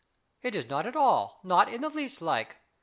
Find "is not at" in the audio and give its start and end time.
0.55-0.95